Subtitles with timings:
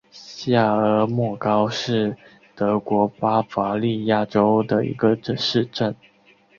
[0.09, 2.17] 下阿默高是
[2.55, 5.95] 德国巴伐利亚州的一个市镇。